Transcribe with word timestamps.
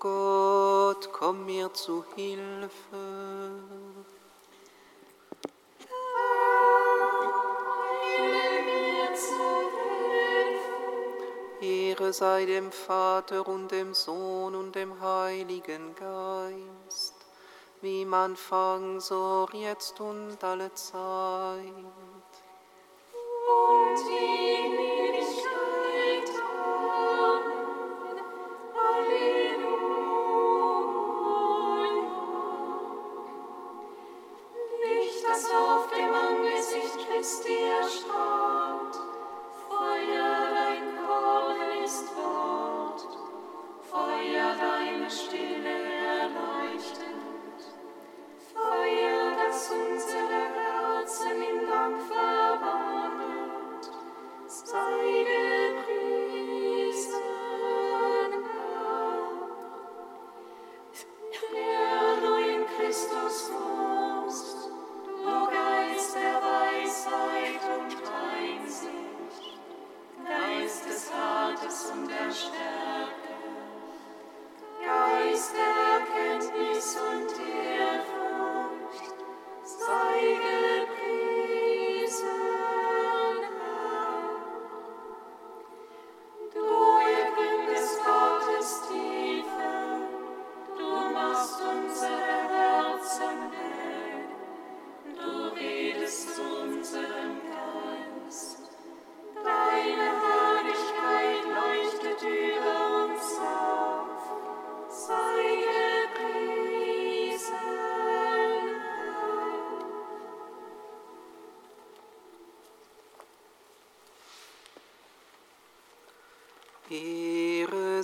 Gott, 0.00 1.12
komm 1.12 1.44
mir 1.44 1.70
zu 1.74 2.02
Hilfe. 2.16 2.70
Mir 8.64 9.14
zu 9.14 9.48
Hilfe. 11.60 11.60
Ehre 11.60 12.14
sei 12.14 12.46
dem 12.46 12.72
Vater 12.72 13.46
und 13.46 13.70
dem 13.70 13.92
Sohn 13.92 14.54
und 14.54 14.74
dem 14.74 14.98
Heiligen 15.02 15.94
Geist, 15.94 17.16
wie 17.82 18.06
man 18.06 18.36
fang, 18.36 19.00
so 19.00 19.46
jetzt 19.52 20.00
und 20.00 20.42
alle 20.42 20.72
Zeit. 20.72 22.09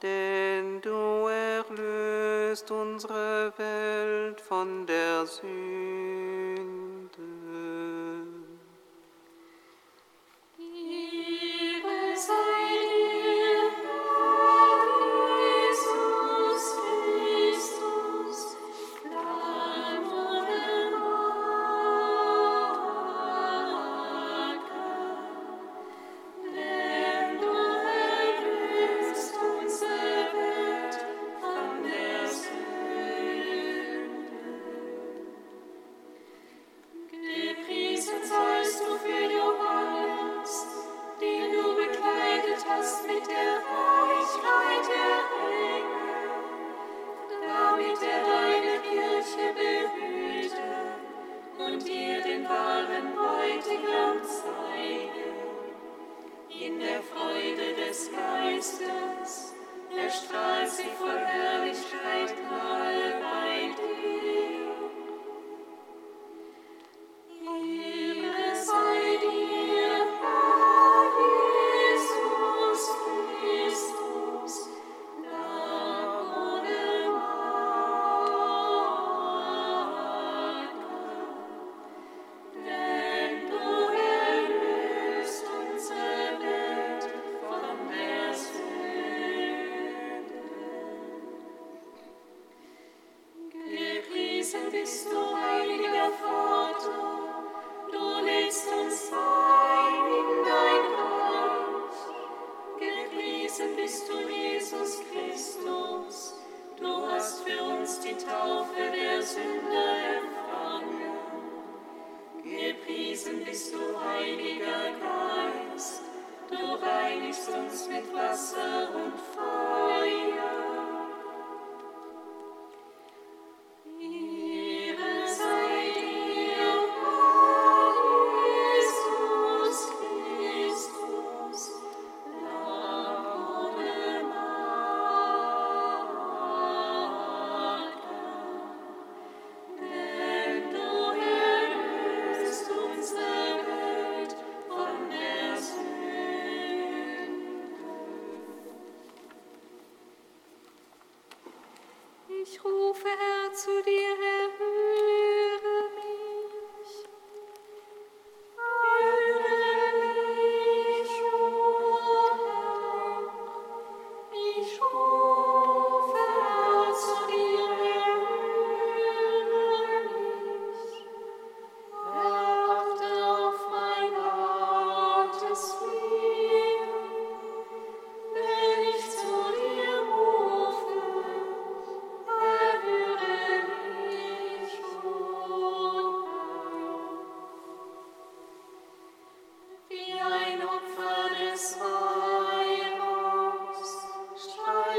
Denn 0.00 0.80
du 0.80 1.28
erlöst 1.28 2.70
unsere 2.70 3.52
Welt 3.58 4.40
von 4.40 4.86
der 4.86 5.26
Sünde 5.26 6.21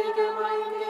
Heilige 0.04 0.22
Gemeinde. 0.22 0.83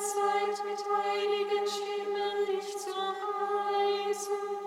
Zeit 0.00 0.64
mit 0.64 0.84
heiligen 0.90 1.66
Stimmen 1.66 2.46
dich 2.46 2.76
zu 2.76 2.90
heißen. 2.90 4.57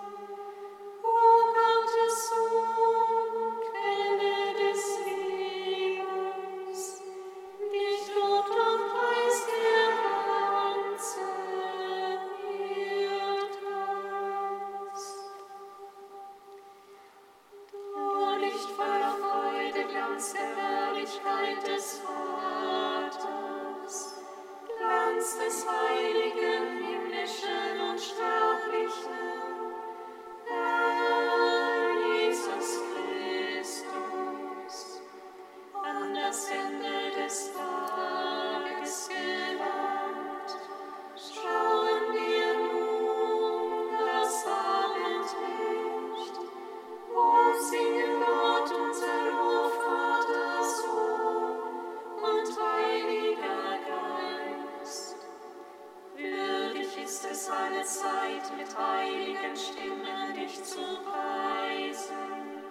alle 57.71 58.57
mit 58.57 58.77
heiligen 58.77 59.55
Stimmen 59.55 60.33
dich 60.35 60.63
zu 60.63 60.79
preisen. 61.03 62.63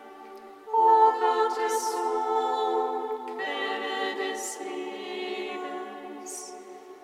O 0.72 1.12
Gottes 1.18 1.92
Sohn, 1.92 3.26
Quelle 3.26 4.14
des 4.16 4.58
Lebens, 4.60 6.32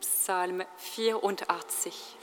Psalm 0.00 0.62
84 0.76 2.16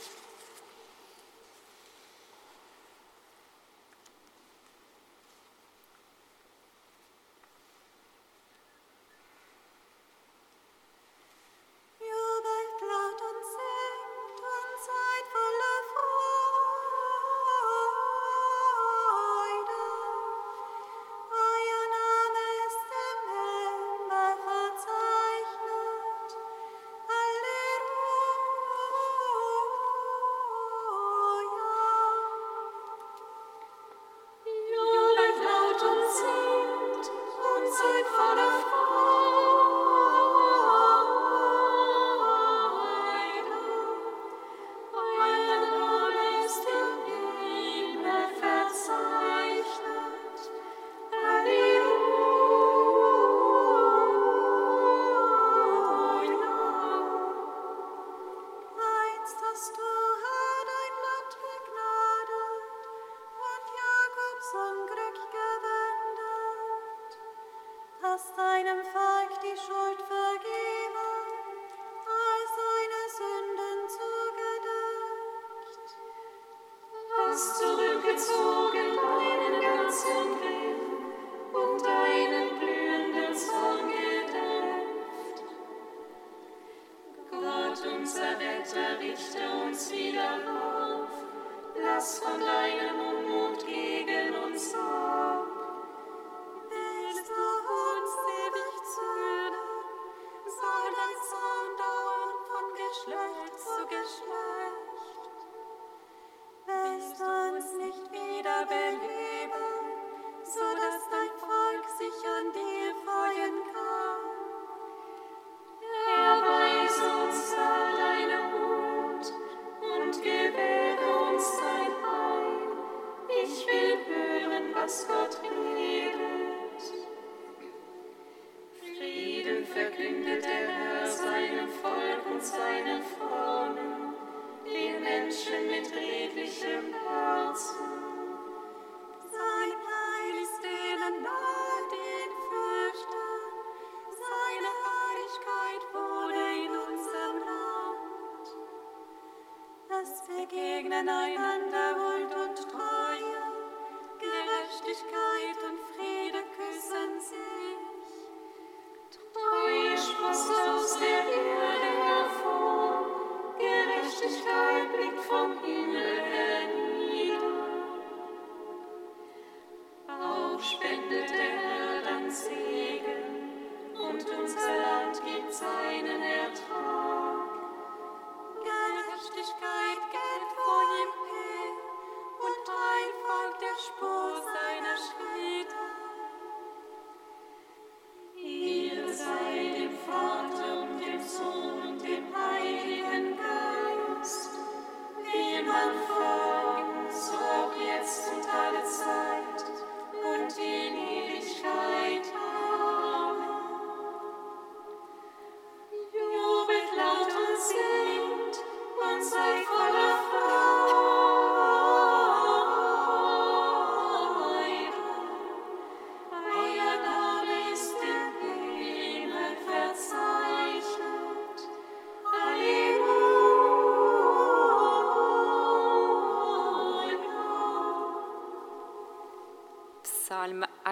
heaven. 108.68 109.05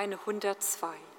eine 0.05 0.19
102. 0.19 1.14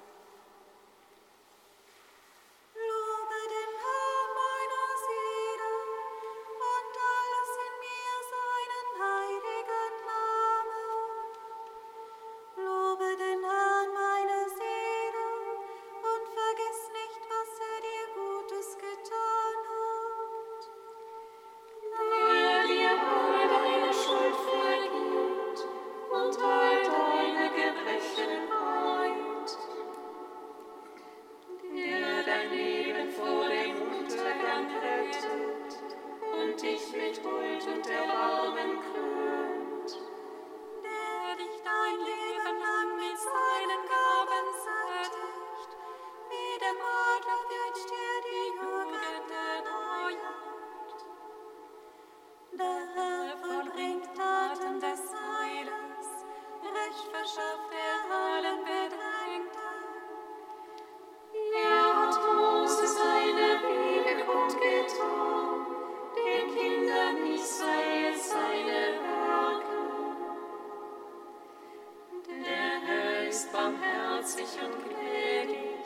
ist 73.36 73.52
barmherzig 73.52 74.46
und 74.64 74.82
gnädig, 74.82 75.76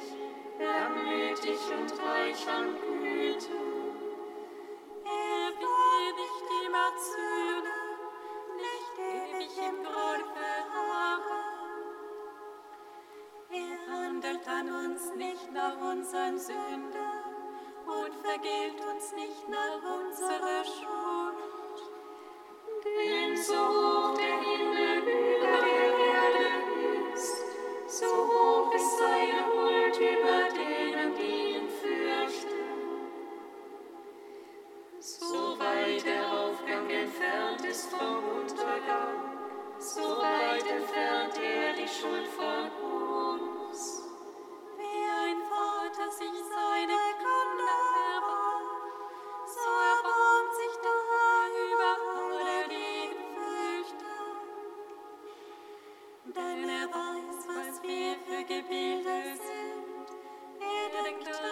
er 0.60 0.88
und 1.76 1.90
reich 1.98 2.46
an 2.46 2.76
Güte. 2.80 3.69
Kingdom. 61.24 61.49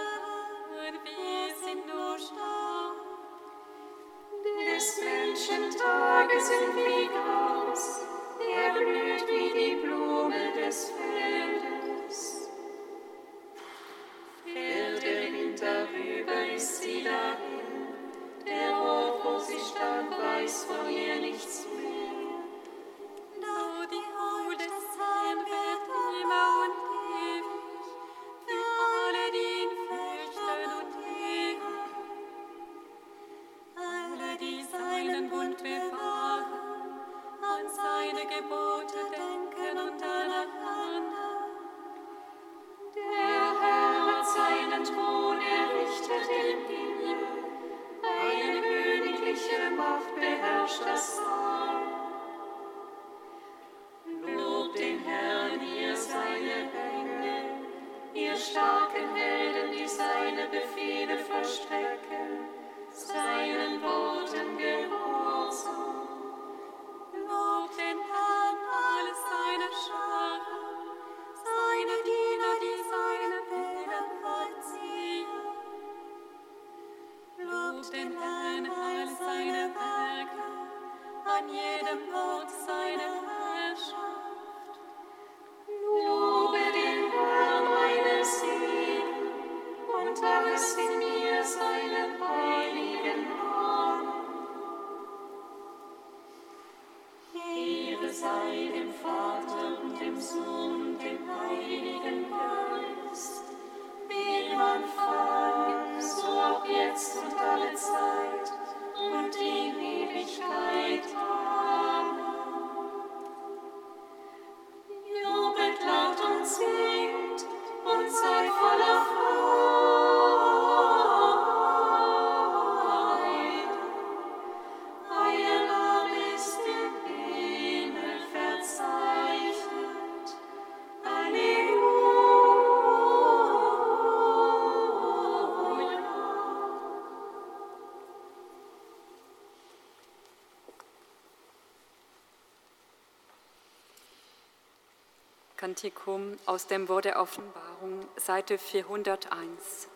Kantikum 145.78 146.36
aus 146.44 146.66
dem 146.66 146.88
Wort 146.88 147.04
der 147.04 147.20
Offenbarung, 147.20 148.04
Seite 148.16 148.58
401. 148.58 149.88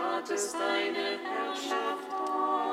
Gottes 0.00 0.52
deine 0.52 1.18
Herrschaft 1.18 2.10
an. 2.12 2.69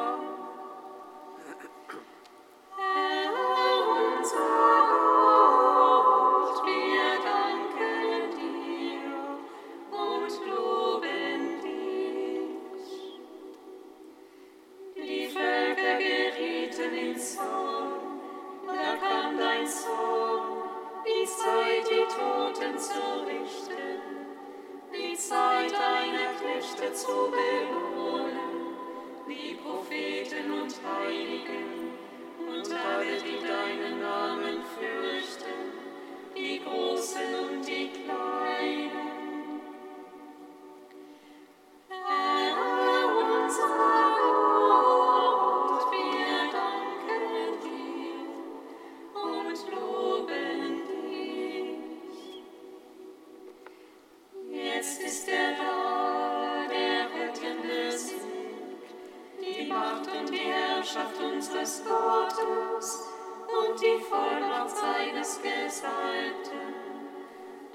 Seines 64.69 65.39
Gesalbten. 65.41 66.75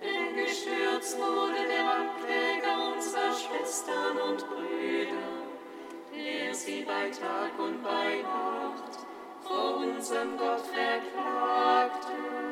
Denn 0.02 0.36
gestürzt 0.36 1.18
wurde 1.18 1.66
der 1.66 1.90
Ankläger 1.90 2.92
unserer 2.94 3.32
Schwestern 3.32 4.18
und 4.28 4.46
Brüder, 4.46 5.32
der 6.14 6.54
sie 6.54 6.82
bei 6.82 7.08
Tag 7.10 7.58
und 7.58 7.82
bei 7.82 8.22
Nacht 8.22 9.06
vor 9.42 9.76
unserem 9.76 10.36
Gott 10.36 10.60
verklagte. 10.60 12.51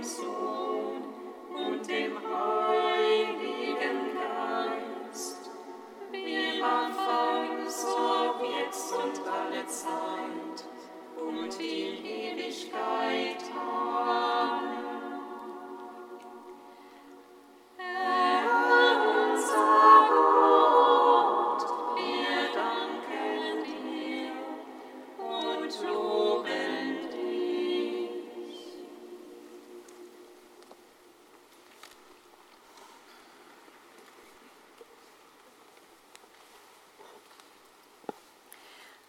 Und 0.00 0.18
dem 0.18 0.59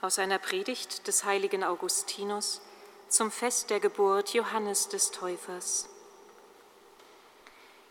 Aus 0.02 0.18
einer 0.18 0.40
Predigt 0.40 1.08
des 1.08 1.26
heiligen 1.26 1.64
Augustinus 1.64 2.60
zum 3.08 3.30
Fest 3.30 3.70
der 3.70 3.80
Geburt 3.80 4.34
Johannes 4.34 4.90
des 4.90 5.12
Täufers. 5.12 5.90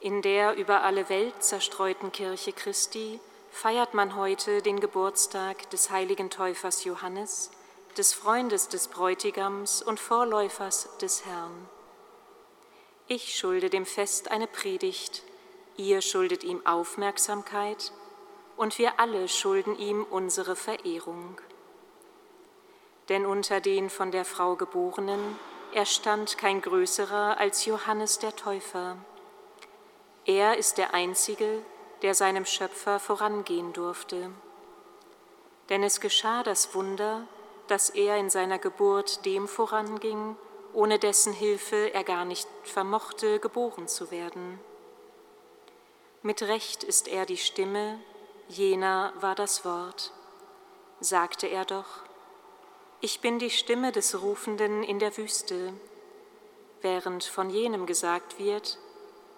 In 0.00 0.20
der 0.20 0.56
über 0.56 0.82
alle 0.82 1.08
Welt 1.08 1.40
zerstreuten 1.40 2.10
Kirche 2.10 2.52
Christi 2.52 3.20
feiert 3.52 3.94
man 3.94 4.16
heute 4.16 4.60
den 4.60 4.80
Geburtstag 4.80 5.70
des 5.70 5.92
heiligen 5.92 6.30
Täufers 6.30 6.82
Johannes, 6.82 7.52
des 7.96 8.12
Freundes 8.12 8.66
des 8.66 8.88
Bräutigams 8.88 9.80
und 9.80 10.00
Vorläufers 10.00 10.88
des 11.00 11.24
Herrn. 11.26 11.68
Ich 13.06 13.38
schulde 13.38 13.70
dem 13.70 13.86
Fest 13.86 14.32
eine 14.32 14.48
Predigt, 14.48 15.22
ihr 15.76 16.00
schuldet 16.02 16.42
ihm 16.42 16.66
Aufmerksamkeit 16.66 17.92
und 18.56 18.78
wir 18.78 18.98
alle 18.98 19.28
schulden 19.28 19.78
ihm 19.78 20.02
unsere 20.02 20.56
Verehrung. 20.56 21.40
Denn 23.10 23.26
unter 23.26 23.60
den 23.60 23.90
von 23.90 24.12
der 24.12 24.24
Frau 24.24 24.56
Geborenen 24.56 25.36
erstand 25.74 26.38
kein 26.38 26.62
größerer 26.62 27.38
als 27.38 27.66
Johannes 27.66 28.20
der 28.20 28.34
Täufer. 28.34 28.96
Er 30.24 30.56
ist 30.56 30.78
der 30.78 30.94
Einzige, 30.94 31.62
der 32.02 32.14
seinem 32.14 32.46
Schöpfer 32.46 33.00
vorangehen 33.00 33.72
durfte. 33.72 34.30
Denn 35.68 35.82
es 35.82 36.00
geschah 36.00 36.44
das 36.44 36.74
Wunder, 36.74 37.26
dass 37.66 37.90
er 37.90 38.16
in 38.16 38.30
seiner 38.30 38.58
Geburt 38.58 39.24
dem 39.26 39.48
voranging, 39.48 40.36
ohne 40.72 41.00
dessen 41.00 41.32
Hilfe 41.32 41.92
er 41.92 42.04
gar 42.04 42.24
nicht 42.24 42.48
vermochte, 42.62 43.40
geboren 43.40 43.88
zu 43.88 44.12
werden. 44.12 44.60
Mit 46.22 46.42
Recht 46.42 46.84
ist 46.84 47.08
er 47.08 47.26
die 47.26 47.36
Stimme, 47.36 47.98
jener 48.48 49.12
war 49.20 49.34
das 49.34 49.64
Wort. 49.64 50.12
Sagte 51.00 51.46
er 51.46 51.64
doch, 51.64 52.09
ich 53.00 53.20
bin 53.20 53.38
die 53.38 53.50
Stimme 53.50 53.92
des 53.92 54.20
Rufenden 54.20 54.82
in 54.82 54.98
der 54.98 55.16
Wüste, 55.16 55.72
während 56.82 57.24
von 57.24 57.48
jenem 57.48 57.86
gesagt 57.86 58.38
wird, 58.38 58.78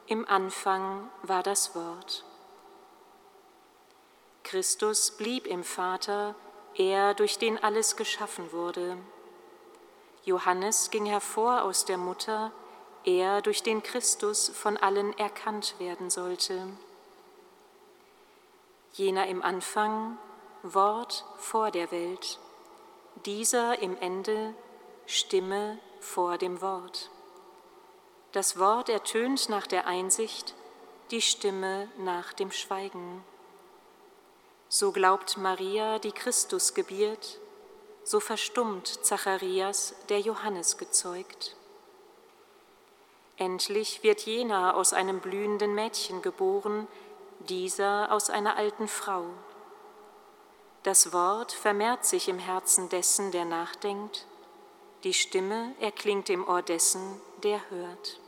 im 0.07 0.27
Anfang 0.27 1.09
war 1.23 1.43
das 1.43 1.75
Wort. 1.77 2.25
Christus 4.43 5.13
blieb 5.13 5.47
im 5.47 5.63
Vater, 5.63 6.35
er, 6.75 7.15
durch 7.15 7.39
den 7.39 7.63
alles 7.63 7.97
geschaffen 7.97 8.51
wurde. 8.53 8.97
Johannes 10.25 10.91
ging 10.91 11.07
hervor 11.07 11.63
aus 11.63 11.85
der 11.85 11.99
Mutter, 11.99 12.51
er, 13.05 13.43
durch 13.43 13.63
den 13.63 13.83
Christus 13.83 14.49
von 14.49 14.77
allen 14.77 15.17
erkannt 15.19 15.77
werden 15.79 16.11
sollte. 16.11 16.67
Jener 18.93 19.27
im 19.29 19.43
Anfang, 19.43 20.19
Wort 20.63 21.25
vor 21.39 21.71
der 21.71 21.91
Welt, 21.91 22.39
dieser 23.27 23.81
im 23.81 23.97
Ende, 23.99 24.55
Stimme 25.07 25.79
vor 26.01 26.39
dem 26.39 26.61
Wort. 26.61 27.11
Das 28.33 28.59
Wort 28.59 28.89
ertönt 28.89 29.49
nach 29.49 29.67
der 29.67 29.87
Einsicht, 29.87 30.55
die 31.11 31.21
Stimme 31.21 31.89
nach 31.99 32.33
dem 32.33 32.51
Schweigen. 32.51 33.23
So 34.69 34.91
glaubt 34.91 35.37
Maria, 35.37 35.99
die 35.99 36.13
Christus 36.13 36.73
gebiert, 36.73 37.39
so 38.05 38.21
verstummt 38.21 38.87
Zacharias, 39.05 39.95
der 40.09 40.21
Johannes 40.21 40.79
gezeugt. 40.79 41.57
Endlich 43.37 44.03
wird 44.03 44.23
jener 44.23 44.77
aus 44.77 44.93
einem 44.93 45.21
blühenden 45.21 45.75
Mädchen 45.75 46.23
geboren, 46.23 46.87
dieser 47.41 48.13
aus 48.13 48.31
einer 48.31 48.57
alten 48.57 48.89
Frau. 48.89 49.25
Das 50.83 51.13
Wort 51.13 51.53
vermehrt 51.53 52.05
sich 52.05 52.29
im 52.29 52.41
Herzen 52.41 52.89
dessen, 52.89 53.31
der 53.31 53.45
nachdenkt, 53.45 54.27
die 55.05 55.15
Stimme 55.15 55.75
erklingt 55.81 56.29
im 56.29 56.47
Ohr 56.47 56.63
dessen, 56.63 57.21
der 57.43 57.61
hört. 57.71 58.21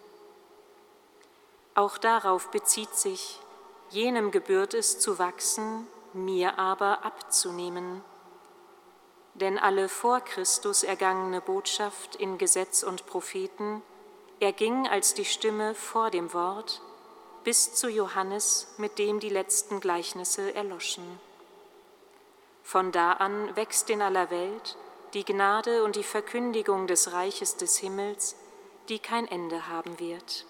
Auch 1.75 1.99
darauf 1.99 2.51
bezieht 2.53 2.95
sich, 2.95 3.41
jenem 3.91 4.31
gebührt 4.31 4.75
es 4.75 5.01
zu 5.01 5.19
wachsen, 5.19 5.89
mir 6.13 6.59
aber 6.59 7.05
abzunehmen. 7.05 8.03
Denn 9.35 9.59
alle 9.59 9.89
vor 9.89 10.21
Christus 10.21 10.85
ergangene 10.85 11.41
Botschaft 11.41 12.15
in 12.15 12.39
Gesetz 12.39 12.85
und 12.85 13.07
Propheten 13.07 13.83
erging 14.39 14.87
als 14.87 15.15
die 15.15 15.25
Stimme 15.25 15.75
vor 15.75 16.11
dem 16.11 16.33
Wort 16.33 16.83
bis 17.43 17.75
zu 17.75 17.89
Johannes, 17.89 18.69
mit 18.79 18.99
dem 18.99 19.19
die 19.19 19.29
letzten 19.29 19.81
Gleichnisse 19.81 20.55
erloschen. 20.55 21.21
Von 22.65 22.91
da 22.93 23.13
an 23.13 23.55
wächst 23.57 23.91
in 23.91 24.03
aller 24.03 24.31
Welt 24.31 24.77
die 25.13 25.25
Gnade 25.25 25.85
und 25.85 25.95
die 25.95 26.03
Verkündigung 26.03 26.89
des 26.89 27.13
Reiches 27.13 27.57
des 27.57 27.77
Himmels, 27.77 28.37
die 28.89 28.99
kein 28.99 29.29
Ende 29.29 29.69
haben 29.69 30.01
wird. 30.01 30.47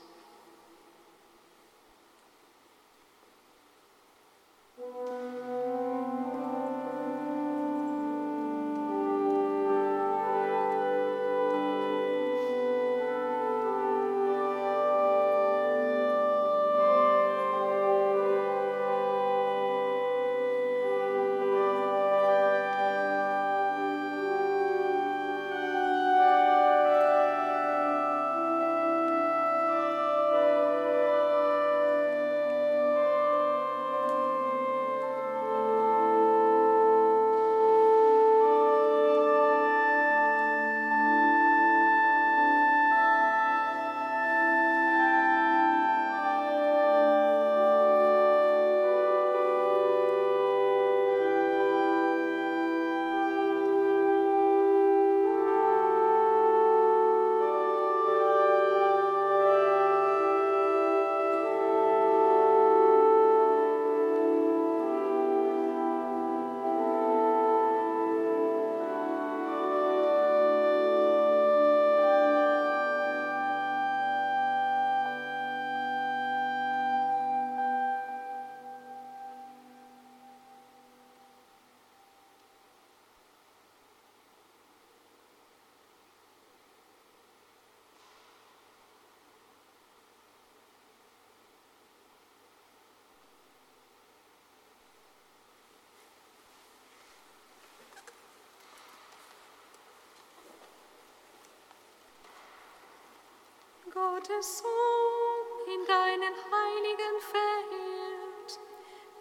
Gottes 103.95 104.59
Sohn, 104.59 105.73
in 105.73 105.87
deinen 105.87 106.35
Heiligen 106.51 107.21
verehrt, 107.21 108.59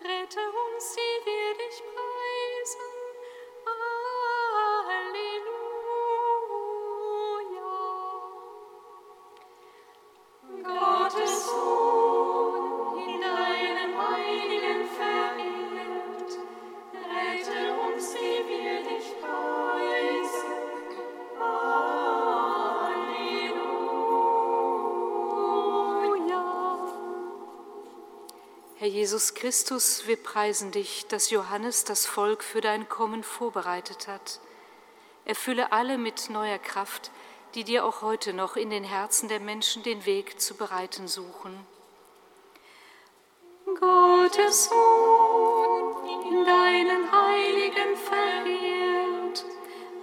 rette 0.02 0.40
uns, 0.40 0.96
die 0.96 1.13
Jesus 28.94 29.34
Christus, 29.34 30.06
wir 30.06 30.18
preisen 30.18 30.70
dich, 30.70 31.08
dass 31.08 31.32
Johannes 31.32 31.84
das 31.84 32.06
Volk 32.06 32.44
für 32.44 32.62
dein 32.62 32.88
Kommen 32.88 33.24
vorbereitet 33.24 34.08
hat. 34.08 34.40
Erfülle 35.26 35.72
alle 35.72 35.98
mit 35.98 36.30
neuer 36.30 36.60
Kraft, 36.60 37.10
die 37.56 37.64
dir 37.64 37.86
auch 37.86 38.04
heute 38.04 38.34
noch 38.34 38.56
in 38.56 38.70
den 38.70 38.84
Herzen 38.84 39.30
der 39.30 39.40
Menschen 39.40 39.82
den 39.82 40.06
Weg 40.06 40.40
zu 40.40 40.54
bereiten 40.54 41.08
suchen. 41.08 41.58
Gottes 43.66 44.66
Sohn, 44.66 46.32
in 46.32 46.46
deinen 46.46 47.12
Heiligen 47.12 47.98
verehrt, 47.98 49.44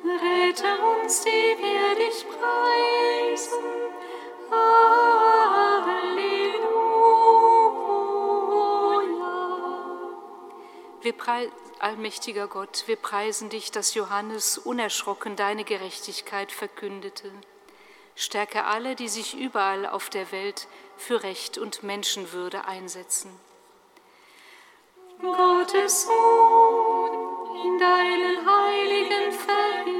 rette 0.04 0.82
uns, 0.96 1.20
die 1.20 1.28
wir 1.28 1.94
dich 1.94 2.26
preisen. 2.26 3.79
Wir 11.10 11.50
Allmächtiger 11.80 12.46
Gott, 12.46 12.84
wir 12.86 12.94
preisen 12.94 13.48
dich, 13.48 13.72
dass 13.72 13.94
Johannes 13.94 14.58
unerschrocken 14.58 15.34
deine 15.34 15.64
Gerechtigkeit 15.64 16.52
verkündete. 16.52 17.32
Stärke 18.14 18.62
alle, 18.64 18.94
die 18.94 19.08
sich 19.08 19.36
überall 19.36 19.86
auf 19.86 20.08
der 20.08 20.30
Welt 20.30 20.68
für 20.96 21.24
Recht 21.24 21.58
und 21.58 21.82
Menschenwürde 21.82 22.64
einsetzen. 22.64 23.28
Gottes 25.20 26.06
Sohn, 26.06 27.56
in 27.64 27.78
deinen 27.80 28.46
Heiligen 28.46 29.32
verehrt, 29.32 29.99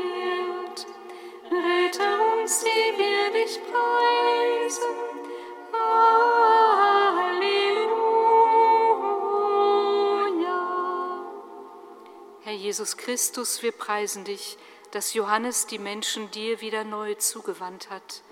Jesus 12.70 12.96
Christus, 12.96 13.64
wir 13.64 13.72
preisen 13.72 14.22
dich, 14.22 14.56
dass 14.92 15.12
Johannes 15.12 15.66
die 15.66 15.80
Menschen 15.80 16.30
dir 16.30 16.60
wieder 16.60 16.84
neu 16.84 17.16
zugewandt 17.16 17.90
hat. 17.90 18.22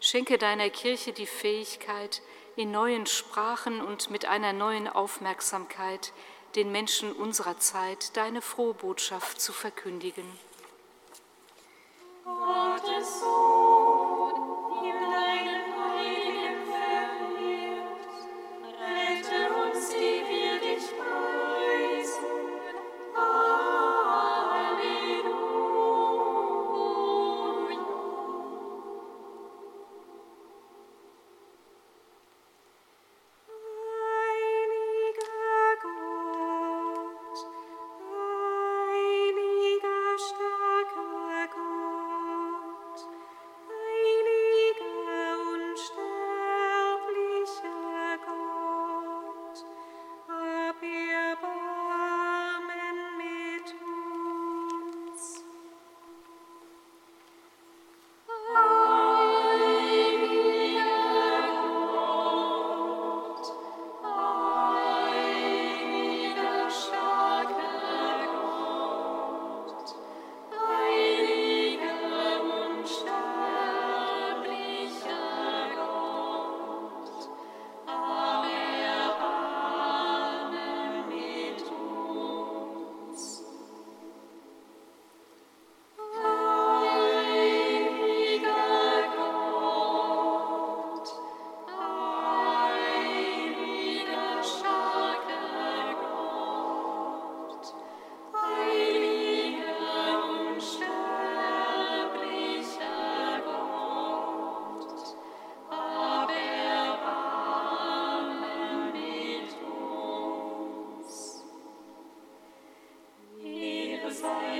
Schenke 0.00 0.38
deiner 0.38 0.70
Kirche 0.70 1.12
die 1.12 1.26
Fähigkeit, 1.26 2.22
in 2.56 2.70
neuen 2.70 3.04
Sprachen 3.04 3.82
und 3.82 4.08
mit 4.08 4.24
einer 4.24 4.54
neuen 4.54 4.88
Aufmerksamkeit 4.88 6.14
den 6.54 6.72
Menschen 6.72 7.12
unserer 7.12 7.58
Zeit 7.58 8.16
deine 8.16 8.40
frohe 8.40 8.72
Botschaft 8.72 9.42
zu 9.42 9.52
verkündigen. 9.52 10.24
Gottes 12.24 13.20
Sohn, 13.20 13.75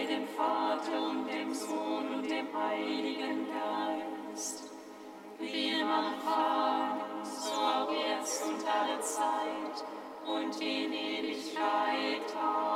dem 0.09 0.27
Vater 0.29 1.03
und 1.11 1.27
dem 1.27 1.53
Sohn 1.53 2.15
und 2.15 2.31
dem 2.31 2.47
Heiligen 2.55 3.47
Geist, 3.49 4.71
wie 5.39 5.81
immer 5.81 6.13
Anfang, 6.13 7.25
so 7.25 7.53
auch 7.53 7.91
jetzt 7.91 8.45
und 8.45 8.65
alle 8.67 9.01
Zeit 9.01 9.85
und 10.27 10.61
in 10.61 10.93
Ewigkeit. 10.93 12.23
auch. 12.37 12.76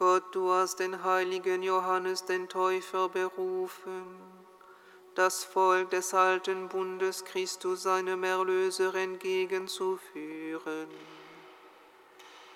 Gott, 0.00 0.34
du 0.34 0.50
hast 0.50 0.80
den 0.80 1.04
heiligen 1.04 1.62
Johannes 1.62 2.24
den 2.24 2.48
Täufer 2.48 3.10
berufen, 3.10 4.06
das 5.14 5.44
Volk 5.44 5.90
des 5.90 6.14
alten 6.14 6.70
Bundes 6.70 7.22
Christus 7.26 7.82
seinem 7.82 8.24
Erlöser 8.24 8.94
entgegenzuführen. 8.94 10.88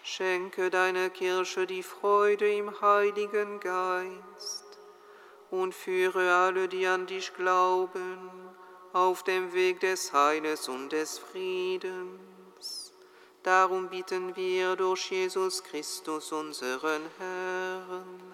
Schenke 0.03 0.71
deiner 0.71 1.11
Kirche 1.11 1.67
die 1.67 1.83
Freude 1.83 2.51
im 2.51 2.81
Heiligen 2.81 3.61
Geist 3.61 4.79
und 5.51 5.75
führe 5.75 6.35
alle, 6.35 6.67
die 6.67 6.87
an 6.87 7.07
dich 7.07 7.35
glauben, 7.35 8.31
auf 8.95 9.23
dem 9.23 9.53
Weg 9.53 9.81
des 9.81 10.15
Heiles 10.15 10.71
und 10.71 10.93
des 10.93 11.19
Friedens 11.19 12.34
Darum 13.45 13.91
bitten 13.91 14.35
wir 14.37 14.75
durch 14.75 15.11
Jesus 15.11 15.63
Christus, 15.63 16.33
unseren 16.33 17.03
Herrn. 17.19 18.34